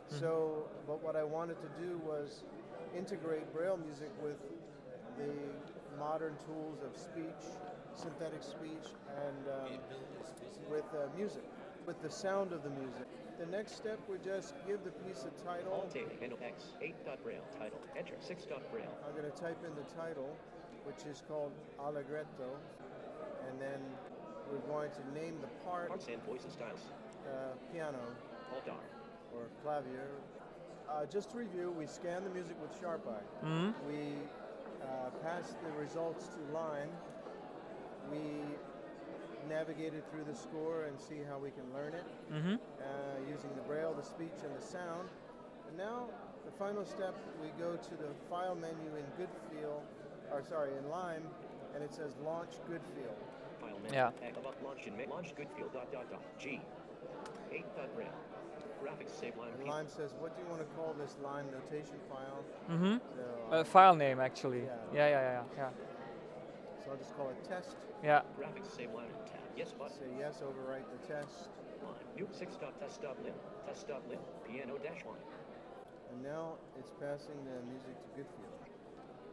So, 0.09 0.69
but 0.87 1.03
what 1.03 1.17
I 1.17 1.25
wanted 1.25 1.57
to 1.63 1.69
do 1.83 1.99
was 2.07 2.45
integrate 2.95 3.53
Braille 3.53 3.77
music 3.79 4.11
with 4.23 4.39
the 5.19 5.33
modern 5.99 6.37
tools 6.47 6.83
of 6.83 6.97
speech, 6.97 7.43
synthetic 7.95 8.43
speech, 8.43 8.87
and 9.27 9.49
um, 9.49 9.79
with 10.71 10.85
uh, 10.95 11.09
music, 11.17 11.43
with 11.87 12.01
the 12.03 12.11
sound 12.11 12.53
of 12.53 12.63
the 12.63 12.71
music. 12.71 13.07
The 13.39 13.47
next 13.47 13.77
step, 13.77 13.99
we 14.09 14.17
just 14.25 14.55
give 14.67 14.83
the 14.85 14.91
piece 15.05 15.25
a 15.25 15.45
title. 15.45 15.73
Alt 15.73 15.95
A. 15.95 16.25
N 16.25 16.33
X. 16.43 16.65
8 16.81 16.95
dot 17.05 17.23
braille. 17.23 17.45
Title. 17.59 17.79
Enter. 17.97 18.15
6 18.19 18.45
dot 18.47 18.63
braille. 18.73 18.91
I'm 19.07 19.13
going 19.17 19.31
to 19.31 19.37
type 19.39 19.59
in 19.65 19.75
the 19.75 19.87
title, 19.95 20.37
which 20.85 21.05
is 21.11 21.23
called 21.29 21.53
Allegretto, 21.79 22.49
and 23.49 23.61
then 23.61 23.81
we're 24.51 24.65
going 24.73 24.91
to 24.91 25.03
name 25.21 25.35
the 25.41 25.49
part 25.69 25.89
Parts 25.89 26.07
and 26.11 26.23
voices 26.25 26.53
styles. 26.53 26.81
uh, 27.27 27.55
piano 27.73 27.99
Alt 28.55 28.69
R. 28.69 28.75
or 29.35 29.43
clavier. 29.63 30.09
Uh, 30.89 31.05
just 31.07 31.31
to 31.33 31.37
review, 31.39 31.75
we 31.77 31.87
scan 31.87 32.23
the 32.25 32.31
music 32.31 32.57
with 32.63 32.71
SharpEye. 32.81 33.75
We 33.87 34.15
uh, 34.83 35.11
pass 35.23 35.55
the 35.65 35.71
results 35.79 36.29
to 36.29 36.55
Lime, 36.55 36.89
we 38.11 38.19
navigated 39.49 40.03
through 40.11 40.25
the 40.25 40.35
score 40.35 40.85
and 40.85 40.99
see 41.01 41.21
how 41.29 41.39
we 41.39 41.51
can 41.51 41.65
learn 41.75 41.95
it 41.95 42.05
Mm-hmm. 42.33 42.55
uh, 42.55 43.31
using 43.31 43.51
the 43.55 43.63
braille, 43.63 43.95
the 43.95 44.03
speech, 44.05 44.35
and 44.45 44.53
the 44.57 44.65
sound. 44.65 45.09
And 45.69 45.77
now, 45.79 46.07
the 46.45 46.53
final 46.53 46.85
step, 46.85 47.15
we 47.43 47.49
go 47.59 47.77
to 47.77 47.91
the 47.97 48.11
file 48.31 48.55
menu 48.55 48.91
in 48.99 49.07
Goodfeel, 49.19 49.81
or 50.33 50.43
sorry, 50.49 50.71
in 50.79 50.89
Lime, 50.91 51.23
and 51.75 51.83
it 51.83 51.93
says 51.95 52.13
Launch 52.25 52.53
Goodfeel. 52.71 53.15
File 53.61 53.79
menu. 53.83 53.95
Yeah. 53.95 54.11
Launch 54.65 54.87
in 54.87 54.97
ma- 54.97 55.13
launch 55.15 55.35
Goodfeel 55.35 55.73
dot 55.73 55.91
dot 55.93 56.11
dot 56.11 56.23
G. 56.39 56.61
8 57.53 57.65
dot 57.77 57.89
RAM. 57.97 58.09
Graphics 58.83 59.19
save 59.19 59.37
line. 59.39 59.51
And 59.59 59.69
Lime 59.69 59.89
says, 59.89 60.15
what 60.21 60.37
do 60.37 60.43
you 60.43 60.49
want 60.51 60.61
to 60.61 60.69
call 60.77 60.95
this 61.01 61.17
Lime 61.23 61.47
notation 61.51 61.97
file? 62.11 62.45
Mm-hmm. 62.71 62.97
So, 63.17 63.57
Uh, 63.57 63.65
file 63.65 63.95
name 63.97 64.21
actually. 64.21 64.61
Yeah. 64.61 64.77
Yeah, 64.95 65.09
yeah, 65.09 65.21
yeah, 65.21 65.43
yeah, 65.57 65.69
so 66.87 66.93
I'll 66.95 66.99
just 67.03 67.15
call 67.19 67.29
it 67.35 67.37
test. 67.43 67.75
yeah. 68.05 68.23
Graphics 68.39 68.71
save 68.71 68.95
line 68.95 69.11
tab. 69.27 69.43
Yes 69.59 69.75
button. 69.75 69.99
Say 69.99 70.07
yes, 70.19 70.39
overwrite 70.39 70.87
the 70.87 71.03
test. 71.03 71.51
Line. 71.83 72.07
New 72.15 72.29
6 72.31 72.57
dot 72.63 72.79
test 72.79 73.03
dot 73.03 73.19
lim. 73.27 73.35
Test 73.67 73.89
dot 73.91 74.03
lim. 74.09 74.23
Piano 74.47 74.79
dash 74.79 75.03
line. 75.03 75.27
And 76.15 76.23
now 76.23 76.55
it's 76.79 76.95
passing 77.03 77.35
the 77.43 77.59
music 77.67 77.99
to 77.99 78.09
Goodfeel. 78.23 78.55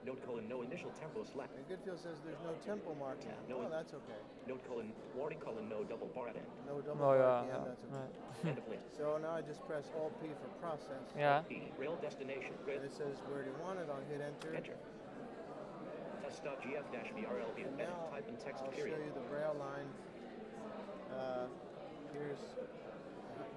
Note 0.03 0.19
colon 0.27 0.49
no 0.49 0.63
initial 0.63 0.91
tempo 0.99 1.23
slash. 1.23 1.47
And 1.55 1.63
Goodfeel 1.69 1.95
says 1.95 2.19
there's 2.25 2.41
no 2.43 2.51
tempo 2.65 2.91
mark. 2.99 3.21
Yeah, 3.23 3.31
now. 3.47 3.55
no 3.55 3.57
oh, 3.63 3.71
that's 3.71 3.93
okay. 3.93 4.19
Note 4.49 4.59
colon 4.67 4.91
warning 5.15 5.39
colon 5.39 5.69
no 5.69 5.85
double 5.87 6.07
bar 6.11 6.27
at 6.27 6.35
end. 6.35 6.49
No 6.67 6.81
double 6.81 6.99
Oh 7.05 7.15
bar 7.15 7.17
yeah. 7.21 7.23
at 7.23 7.47
the 7.47 7.53
end, 7.53 7.63
yeah. 7.63 7.69
that's 7.69 7.83
okay. 7.87 7.95
Right. 8.01 8.11
End 8.51 8.57
of 8.59 8.67
list. 8.67 8.87
So 8.97 9.15
now 9.21 9.31
I 9.37 9.41
just 9.45 9.63
press 9.63 9.87
Alt 9.95 10.11
P 10.19 10.27
for 10.41 10.49
process. 10.59 11.07
Yeah. 11.15 11.47
P. 11.47 11.71
Rail 11.79 11.95
destination. 12.01 12.51
Rail. 12.67 12.83
And 12.83 12.85
it 12.89 12.91
says 12.91 13.15
where 13.31 13.47
do 13.47 13.55
you 13.55 13.59
want 13.63 13.79
it? 13.79 13.87
I'll 13.87 14.03
hit 14.11 14.19
enter. 14.19 14.51
Enter. 14.51 14.75
Test 16.23 16.43
dot 16.43 16.61
GF 16.61 16.83
dash 16.91 17.07
VRLB. 17.17 17.67
And 17.67 17.77
now 17.77 18.07
Type 18.11 18.25
in 18.29 18.35
text 18.37 18.63
I'll 18.65 18.71
period. 18.71 18.97
show 18.97 19.03
you 19.05 19.11
the 19.13 19.27
braille 19.29 19.55
line. 19.59 19.87
Uh, 21.11 21.45
here's 22.13 22.37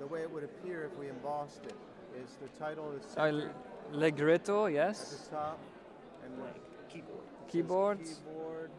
the 0.00 0.06
way 0.06 0.22
it 0.22 0.30
would 0.30 0.44
appear 0.44 0.84
if 0.84 0.98
we 0.98 1.08
embossed 1.08 1.64
it. 1.64 1.74
Is 2.22 2.36
the 2.42 2.48
title 2.58 2.92
is 2.92 3.04
Uh, 3.16 3.30
centered 3.30 3.54
Legretto, 3.92 4.66
at 4.68 4.72
yes. 4.72 5.26
the 5.28 5.36
top, 5.36 5.58
and 6.24 6.36
Blank. 6.36 6.56
Keyboard. 6.88 7.20
it 7.20 7.28
says 7.36 7.52
Keyboard. 7.52 7.98
Keyboard. 8.04 8.70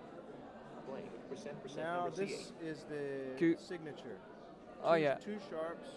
Blank. 0.89 1.29
Percent 1.29 1.61
percent 1.63 1.85
Now 1.85 2.09
this 2.09 2.31
C8. 2.31 2.51
is 2.67 2.83
the 2.89 3.35
Q- 3.37 3.57
signature. 3.59 4.17
Oh 4.83 4.95
Two- 4.95 5.01
yeah. 5.01 5.15
Two 5.15 5.37
sharps 5.49 5.89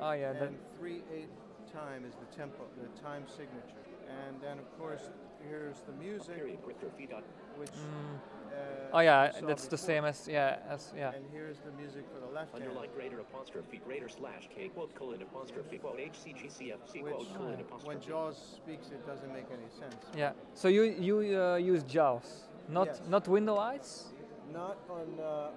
Oh 0.00 0.12
yeah. 0.12 0.32
That, 0.32 0.42
and 0.42 0.56
three 0.78 1.02
eight 1.12 1.28
time 1.72 2.04
is 2.08 2.14
the 2.14 2.36
tempo, 2.36 2.64
the 2.82 2.88
time 3.02 3.24
signature. 3.26 3.84
And 4.26 4.40
then 4.40 4.58
of 4.58 4.68
course 4.78 5.02
here's 5.48 5.80
the 5.86 5.92
music, 5.92 6.36
Period. 6.36 6.58
Grifter. 6.66 6.90
Fee 6.96 7.06
dot. 7.06 7.24
which. 7.56 7.70
Mm. 7.70 8.18
Uh, 8.48 8.96
oh 8.96 9.00
yeah. 9.00 9.26
you 9.26 9.40
saw 9.40 9.46
That's 9.46 9.66
the 9.68 9.76
same 9.78 10.04
as 10.04 10.26
yeah 10.26 10.56
as 10.68 10.92
yeah. 10.96 11.12
And 11.14 11.24
here's 11.32 11.58
the 11.58 11.70
music 11.72 12.04
for 12.12 12.18
the 12.26 12.32
left. 12.32 12.54
Underline 12.54 12.88
greater 12.96 13.20
apostrophe 13.20 13.80
greater 13.86 14.08
slash 14.08 14.48
K 14.54 14.68
quote 14.68 14.94
colon 14.94 15.20
apostrophe 15.22 15.78
quote 15.78 15.98
HCGCFC 15.98 17.02
quote 17.02 17.28
colon 17.36 17.58
when. 17.84 18.00
Jaws 18.00 18.36
speaks, 18.56 18.86
it 18.88 19.06
doesn't 19.06 19.32
make 19.32 19.46
any 19.52 19.68
sense. 19.78 20.02
Yeah. 20.16 20.32
So 20.54 20.68
you 20.68 20.82
you 20.84 21.16
uh, 21.40 21.56
use 21.56 21.82
JAWS, 21.84 22.48
not 22.68 22.86
Yes. 22.86 23.00
not 23.08 23.28
Window 23.28 23.56
Eyes. 23.58 24.06
Not 24.52 24.78
on 24.88 25.06
uh, 25.20 25.50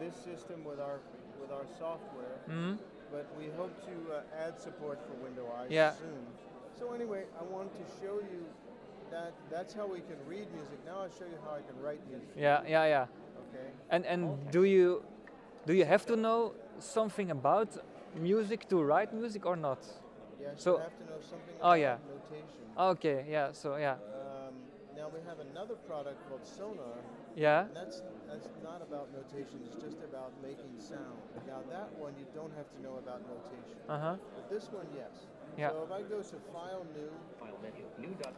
this 0.00 0.14
system 0.16 0.64
with 0.64 0.80
our 0.80 0.98
with 1.40 1.50
our 1.52 1.66
software, 1.78 2.36
Mm. 2.48 2.78
But 3.12 3.26
we 3.38 3.46
hope 3.56 3.74
to 3.90 3.94
uh, 4.14 4.44
add 4.46 4.58
support 4.60 4.98
for 5.06 5.14
Window 5.24 5.46
Eyes 5.58 5.70
Yeah. 5.70 5.92
soon. 5.92 6.22
So 6.78 6.92
anyway, 6.92 7.24
I 7.40 7.44
wanted 7.44 7.72
to 7.74 7.86
show 8.00 8.16
you 8.32 8.44
that 9.10 9.32
that's 9.50 9.74
how 9.74 9.86
we 9.86 10.00
can 10.00 10.16
read 10.28 10.46
music. 10.54 10.78
Now 10.86 11.00
I'll 11.02 11.10
show 11.18 11.26
you 11.26 11.38
how 11.44 11.52
I 11.56 11.62
can 11.68 11.76
write 11.82 12.00
music. 12.08 12.28
Yeah, 12.36 12.62
yeah, 12.66 12.84
yeah. 12.86 13.06
Okay. 13.50 13.66
And 13.90 14.06
and 14.06 14.50
do 14.50 14.62
you 14.64 15.02
do 15.66 15.72
you 15.74 15.84
have 15.84 16.04
to 16.06 16.16
know 16.16 16.52
something 16.78 17.30
about 17.30 17.68
music 18.14 18.68
to 18.68 18.76
write 18.82 19.12
music 19.12 19.46
or 19.46 19.56
not? 19.56 19.78
Yes. 20.40 20.62
So- 20.62 20.76
you 20.76 20.82
have 20.82 20.98
to 20.98 21.04
know 21.10 21.20
something 21.20 21.56
Oh, 21.60 21.68
about 21.74 21.80
yeah. 21.80 21.96
notation. 22.08 22.64
Okay. 22.78 23.24
Yeah. 23.28 23.52
So 23.52 23.76
yeah. 23.76 23.96
Now 23.96 24.29
we 25.12 25.20
have 25.26 25.38
another 25.40 25.74
product 25.86 26.18
called 26.28 26.44
Sonar. 26.46 26.98
Yeah. 27.36 27.66
And 27.66 27.76
that's 27.76 28.02
that's 28.28 28.48
not 28.62 28.82
about 28.82 29.08
notation. 29.12 29.58
It's 29.66 29.78
just 29.82 29.98
about 30.06 30.32
making 30.42 30.70
sound. 30.78 31.18
Now 31.46 31.62
that 31.70 31.90
one 31.98 32.14
you 32.18 32.26
don't 32.34 32.52
have 32.56 32.66
to 32.74 32.78
know 32.82 32.98
about 32.98 33.22
notation. 33.26 33.76
Uh 33.88 33.98
huh. 33.98 34.16
But 34.34 34.50
this 34.50 34.70
one, 34.70 34.86
yes. 34.94 35.26
Yeah. 35.58 35.70
So 35.70 35.82
if 35.86 35.92
I 35.92 36.02
go 36.06 36.22
to 36.22 36.36
File 36.54 36.86
New, 36.94 37.10
File 37.38 37.58
menu. 37.62 37.84
New 37.98 38.14
dot 38.22 38.34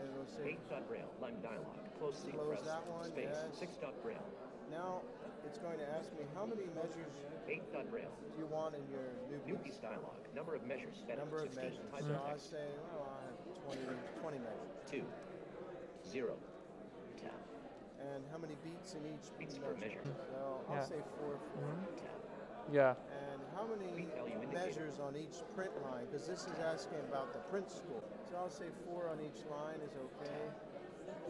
and 0.00 0.10
it'll 0.12 0.28
say 0.28 0.56
eight 0.56 0.62
dot 0.68 0.84
braille. 0.88 1.08
Line 1.20 1.38
dialog. 1.42 1.80
Close 1.98 2.18
C. 2.20 2.32
Close 2.32 2.60
press. 2.60 2.66
that 2.68 2.84
one, 2.90 3.04
Space. 3.08 3.32
yes. 3.32 3.56
Six 3.56 3.76
dot 3.80 3.94
braille. 4.02 4.28
now 4.70 5.00
it's 5.46 5.58
going 5.60 5.76
to 5.76 5.84
ask 6.00 6.08
me 6.16 6.24
how 6.34 6.44
many 6.48 6.64
measures 6.72 7.12
Eight 7.48 7.60
dot 7.72 7.84
braille. 7.92 8.08
do 8.32 8.40
you 8.40 8.48
want 8.48 8.72
in 8.74 8.80
your 8.88 9.04
new 9.28 9.36
New 9.44 9.60
piece? 9.60 9.76
piece 9.76 9.84
dialog. 9.84 10.16
Number 10.34 10.56
of 10.56 10.64
measures. 10.64 10.96
Number 11.04 11.44
of 11.44 11.52
measures. 11.54 11.76
Type 11.92 12.00
So 12.00 12.08
in 12.08 12.16
I 12.16 12.36
say, 12.40 12.64
well, 12.96 13.04
I 13.12 13.20
have 13.28 13.36
20, 13.76 13.84
20 14.24 14.38
measures. 14.40 14.72
Two. 14.88 15.04
Zero. 16.14 16.38
Tab. 17.18 17.34
And 17.98 18.22
how 18.30 18.38
many 18.38 18.54
beats 18.62 18.94
in 18.94 19.02
each 19.02 19.26
Beats 19.34 19.58
per 19.58 19.74
measure. 19.74 19.98
So 20.30 20.62
I'll 20.70 20.76
Yeah. 20.78 20.84
say 20.86 21.02
four. 21.18 21.34
Tab. 21.34 21.58
Mm-hmm. 21.58 22.74
Yeah. 22.74 22.94
And 23.10 23.40
how 23.58 23.66
many 23.66 23.90
Beat 23.98 24.14
value 24.14 24.38
indicator. 24.38 24.62
measures 24.62 25.00
on 25.00 25.16
each 25.16 25.42
print 25.56 25.74
line? 25.82 26.06
Because 26.06 26.24
this 26.28 26.46
is 26.46 26.54
asking 26.62 27.00
about 27.10 27.32
the 27.32 27.40
print 27.50 27.68
score. 27.68 28.00
So 28.30 28.36
I'll 28.38 28.48
say 28.48 28.70
four 28.86 29.08
on 29.10 29.18
each 29.18 29.42
line 29.50 29.80
is 29.82 29.90
okay. 29.98 30.42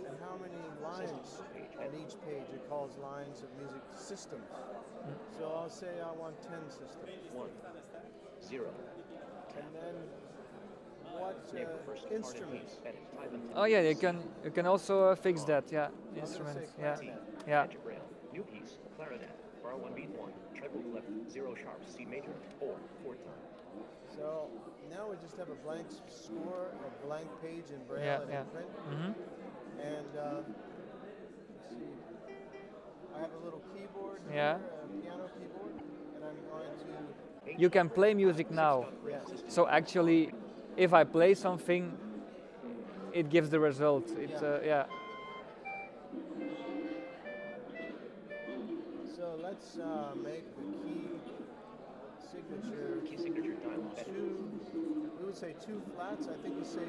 And 0.05 0.15
how 0.21 0.37
many 0.37 0.61
lines 0.85 1.41
on 1.81 1.91
each 1.97 2.21
page? 2.29 2.45
It 2.53 2.69
calls 2.69 2.99
lines 2.99 3.41
of 3.43 3.49
music 3.57 3.81
systems. 3.97 4.53
Mm. 4.53 5.17
So 5.39 5.49
I'll 5.49 5.71
say 5.71 6.01
I 6.05 6.13
want 6.13 6.37
10 6.43 6.61
systems. 6.69 7.25
One. 7.33 7.49
Zero. 8.45 8.69
And 9.57 9.67
then 9.75 9.97
what 11.25 11.37
uh, 11.49 11.59
the 11.59 11.83
first 11.87 12.03
part 12.03 12.13
of 12.13 12.19
instruments? 12.21 12.75
piece. 12.75 12.87
Edit. 12.87 13.17
Type 13.17 13.33
in 13.35 13.41
Oh 13.57 13.65
yeah. 13.65 13.81
You 13.91 13.97
can 13.97 14.17
you 14.45 14.51
can 14.51 14.67
also 14.67 14.95
uh, 15.11 15.15
fix 15.17 15.45
that. 15.45 15.65
Yeah. 15.71 15.89
I'm 15.89 16.19
Instruments. 16.21 16.71
Yeah. 16.79 16.97
Yeah. 17.47 17.67
New 18.33 18.43
piece. 18.43 18.73
Clarinet. 18.97 19.31
Bar 19.63 19.77
one 19.77 19.95
beat 19.95 20.11
one. 20.25 20.33
Treble 20.57 20.83
left. 20.95 21.09
Zero 21.31 21.55
sharp. 21.55 21.81
C 21.87 22.05
major. 22.05 22.35
Four. 22.59 22.77
Fourth 23.03 23.23
time. 23.25 23.43
So 24.17 24.49
now 24.91 25.05
we 25.11 25.17
just 25.27 25.37
have 25.37 25.49
a 25.51 25.59
blank 25.67 25.87
score, 26.09 26.67
a 26.89 27.07
blank 27.07 27.29
page 27.43 27.67
in 27.75 27.81
braille 27.89 28.05
Yeah. 28.05 28.21
and 28.23 28.31
Yeah. 28.31 28.41
in 28.41 28.47
print. 28.55 28.71
Mm-hmm. 28.91 29.13
And 29.91 30.11
uh, 30.17 30.25
let's 31.59 31.71
see, 31.75 31.93
I 33.17 33.19
have 33.21 33.33
a 33.41 33.45
little 33.45 33.63
keyboard 33.75 34.21
Yeah. 34.33 34.35
here, 34.35 34.61
a 34.85 35.03
piano 35.03 35.27
keyboard, 35.37 35.75
and 36.15 36.23
I'm 36.29 36.39
going 36.51 36.75
to, 36.85 37.61
You 37.61 37.71
can 37.71 37.89
play 37.89 38.15
music 38.15 38.51
now. 38.53 38.87
yeah, 39.09 39.19
So 39.49 39.67
actually, 39.69 40.31
if 40.77 40.93
I 40.93 41.05
play 41.05 41.35
something, 41.35 41.93
it 43.13 43.29
gives 43.31 43.51
the 43.51 43.61
result. 43.61 44.11
It 44.19 44.31
Yeah. 44.31 44.49
uh, 44.49 44.61
yeah. 44.65 44.85
so 49.17 49.39
let's 49.43 49.79
uh, 49.79 50.15
make 50.23 50.45
the 50.57 50.63
key 50.83 51.09
signature 52.31 53.01
Key 53.09 53.17
signature 53.17 53.55
dialog. 53.63 54.05
Two, 54.05 54.51
we 55.19 55.27
would 55.27 55.37
say 55.37 55.55
two 55.65 55.81
flats, 55.95 56.29
I 56.29 56.37
think 56.43 56.57
you 56.59 56.65
say 56.65 56.87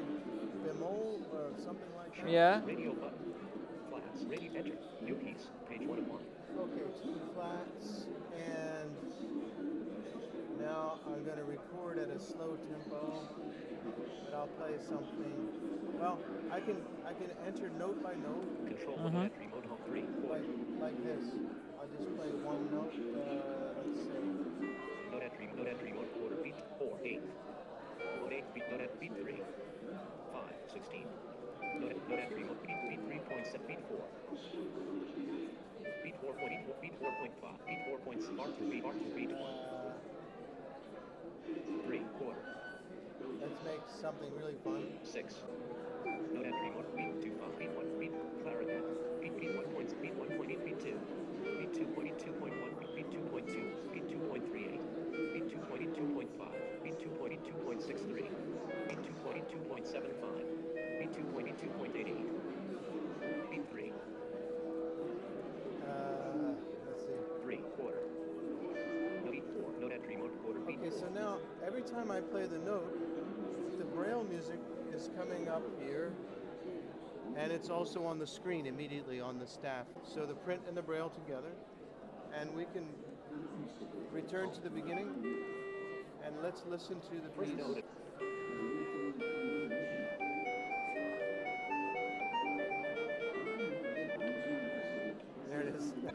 bemol 0.64 1.20
or 1.32 1.50
something 1.64 1.90
like 1.96 2.16
that. 2.22 2.30
Yeah. 2.30 2.60
Radio 2.64 2.92
button. 2.94 3.34
Flats. 3.90 4.24
Radio 4.28 4.50
enter. 4.56 4.72
New 5.02 5.14
piece. 5.14 5.46
Page 5.68 5.86
one 5.86 5.98
of 5.98 6.08
one. 6.08 6.22
Okay, 6.58 6.88
two 7.02 7.20
flats, 7.34 8.06
and 8.34 8.90
now 10.66 10.98
I'm 11.06 11.22
going 11.24 11.38
to 11.38 11.44
record 11.44 11.98
at 11.98 12.10
a 12.10 12.18
slow 12.18 12.58
tempo, 12.66 13.22
but 14.26 14.34
I'll 14.34 14.50
play 14.58 14.74
something. 14.82 15.34
Well, 16.00 16.18
I 16.50 16.58
can 16.60 16.76
I 17.06 17.12
can 17.14 17.30
enter 17.46 17.70
note 17.78 18.02
by 18.02 18.14
note, 18.14 18.44
Control 18.66 18.98
mode 18.98 19.14
entry 19.30 19.46
mode 19.54 19.64
home 19.66 19.78
three. 19.86 20.04
Like 20.28 20.42
like 20.82 20.98
this. 21.06 21.24
I'll 21.78 21.88
just 21.94 22.10
play 22.18 22.28
one 22.42 22.66
note. 22.74 22.92
Uh, 23.14 23.78
let's 23.78 24.00
say 24.10 24.20
Note 25.12 25.22
entry. 25.22 25.48
Note 25.56 25.68
entry 25.70 25.92
mode 25.94 26.10
quarter 26.18 26.36
beat. 26.42 26.58
Four. 26.78 26.98
Eight. 27.04 27.22
Mode 28.20 28.32
eight 28.34 28.44
beat. 28.52 28.66
Note 28.70 28.82
entry 28.82 28.98
beat 29.00 29.14
three. 29.22 29.40
Five. 30.34 30.56
Sixteen. 30.72 31.06
Note, 31.80 31.96
note 32.10 32.18
entry 32.26 32.42
mode 32.44 32.60
beat 32.66 32.80
beat 32.90 33.00
three 33.06 33.20
point 33.30 33.46
seven. 33.46 33.66
Beat 33.70 33.80
four. 33.88 34.04
Beat 36.04 36.16
four 36.20 36.34
point 36.34 36.52
eight. 36.52 36.66
Beat 36.82 36.94
four 36.98 37.12
point 37.22 37.34
five. 37.40 37.58
Beat 37.66 37.80
four 37.86 37.98
point 38.04 38.20
six. 38.20 38.34
Bar 38.36 38.50
two 38.58 38.66
beat. 38.68 38.82
Bar 38.82 38.92
two 38.92 39.12
beat. 39.16 39.30
uh, 39.32 39.85
Three. 41.86 42.02
Four. 42.18 42.34
Let's 43.40 43.64
make 43.64 43.80
something 44.00 44.30
really 44.36 44.56
fun. 44.64 44.86
Six. 45.02 45.34
November 46.04 46.82
1, 46.96 47.14
week 47.14 47.22
2, 47.22 47.30
5. 47.40 47.45
Time 71.86 72.10
I 72.10 72.20
play 72.20 72.46
the 72.46 72.58
note, 72.58 72.92
the 73.78 73.84
braille 73.84 74.24
music 74.24 74.58
is 74.92 75.08
coming 75.16 75.48
up 75.48 75.62
here, 75.80 76.12
and 77.36 77.52
it's 77.52 77.70
also 77.70 78.04
on 78.04 78.18
the 78.18 78.26
screen 78.26 78.66
immediately 78.66 79.20
on 79.20 79.38
the 79.38 79.46
staff. 79.46 79.86
So 80.02 80.26
the 80.26 80.34
print 80.34 80.62
and 80.66 80.76
the 80.76 80.82
braille 80.82 81.10
together, 81.10 81.52
and 82.38 82.52
we 82.56 82.64
can 82.64 82.88
return 84.12 84.50
to 84.52 84.60
the 84.60 84.70
beginning, 84.70 85.10
and 86.24 86.34
let's 86.42 86.64
listen 86.68 87.00
to 87.02 87.20
the 87.20 87.44
piece. 87.44 87.85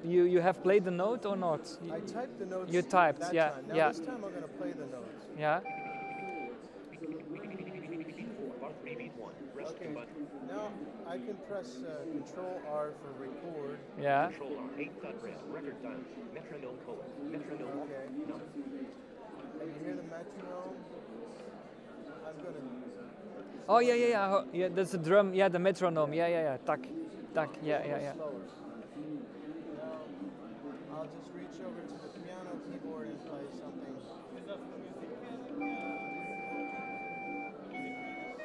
You 0.03 0.23
you 0.23 0.41
have 0.41 0.63
played 0.63 0.83
the 0.83 0.91
note 0.91 1.25
or 1.25 1.35
not? 1.35 1.61
I 1.91 1.99
typed 1.99 2.39
the 2.39 2.45
notes. 2.45 2.73
You 2.73 2.81
typed, 2.81 3.19
that 3.19 3.33
yeah, 3.33 3.49
Time. 3.49 3.67
Now 3.67 3.75
yeah. 3.75 3.87
this 3.89 3.99
time 3.99 4.15
I'm 4.15 4.31
going 4.31 4.41
to 4.41 4.47
play 4.47 4.71
the 4.71 4.85
notes. 4.87 5.25
Yeah. 5.37 5.59
Bar 8.59 8.71
3 8.81 8.95
beat 8.95 9.11
1. 9.15 9.31
Rest 9.53 9.73
Okay. 9.75 9.93
Now 10.47 10.69
I 11.07 11.17
can 11.17 11.37
press 11.47 11.77
uh, 11.85 12.03
Control 12.11 12.61
R 12.71 12.89
for 13.01 13.11
record. 13.21 13.79
Yeah. 13.99 14.29
Control 14.29 14.57
R. 14.57 14.79
8 14.79 15.03
dot 15.03 15.15
rail. 15.21 15.41
Record 15.51 15.83
dial. 15.83 15.93
Metronome 16.33 16.77
colon. 16.85 17.05
Metronome. 17.31 17.79
Okay. 17.85 18.05
No. 18.27 18.41
And 19.61 19.69
you 19.69 19.79
hear 19.85 19.95
the 19.95 20.07
metronome. 20.09 20.77
I'm 22.25 22.37
going 22.41 22.55
to. 22.55 22.61
Oh 23.69 23.79
yeah 23.79 23.93
yeah 23.93 24.07
yeah. 24.07 24.41
Yeah, 24.51 24.69
that's 24.73 24.91
the 24.91 24.97
drum. 24.97 25.33
Yeah, 25.35 25.47
the 25.47 25.59
metronome. 25.59 26.13
Yeah 26.13 26.27
yeah 26.27 26.41
yeah. 26.41 26.57
Tak, 26.65 26.81
tak. 27.35 27.49
Yeah 27.61 27.85
yeah 27.85 27.99
yeah. 28.01 28.13
I'll 31.01 31.07
just 31.07 31.33
reach 31.33 31.57
over 31.65 31.81
to 31.81 31.93
the 32.03 32.09
piano 32.19 32.61
keyboard 32.69 33.07
and 33.07 33.19
play 33.25 33.41
something. 33.59 33.95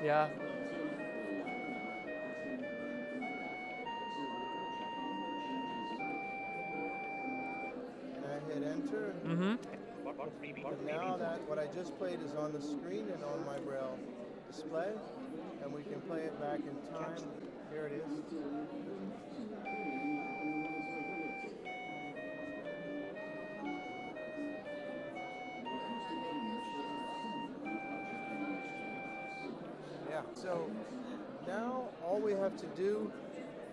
Yeah. 0.03 0.29
And 8.15 8.25
I 8.25 8.41
hit 8.49 8.63
enter. 8.67 9.13
Mm-hmm. 9.27 9.55
Bar, 10.05 10.15
bar 10.15 10.29
3 10.39 10.53
beat 10.53 10.65
1. 10.65 10.73
And 10.73 10.87
now 10.87 11.19
that 11.19 11.47
what 11.47 11.59
I 11.59 11.67
just 11.75 11.99
played 11.99 12.23
is 12.23 12.35
on 12.37 12.53
the 12.55 12.63
screen 12.63 13.05
and 13.13 13.23
on 13.23 13.45
my 13.45 13.59
braille 13.59 13.99
display, 14.51 14.89
and 15.63 15.75
we 15.75 15.83
can 15.83 16.01
play 16.09 16.21
it 16.21 16.41
back 16.41 16.61
in 16.61 16.75
time. 16.91 17.23
Here 17.71 17.87
it 17.89 17.93
is. 18.01 18.25
So 30.35 30.71
now 31.47 31.85
all 32.05 32.21
we 32.21 32.33
have 32.33 32.57
to 32.57 32.67
do 32.77 33.11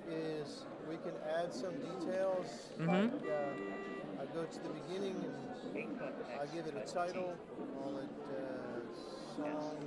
is 0.10 0.65
we 0.89 0.95
can 0.98 1.13
add 1.38 1.53
some 1.53 1.74
details. 1.74 2.48
Like 2.79 3.12
uh, 3.29 4.22
I 4.22 4.25
go 4.33 4.43
to 4.43 4.60
the 4.63 4.69
beginning 4.69 5.15
and 5.74 6.00
I 6.39 6.45
give 6.55 6.67
it 6.67 6.75
a 6.75 6.91
title. 6.91 7.33
Call 7.81 7.98
it 7.98 8.10
uh, 8.29 9.36
"Song 9.36 9.77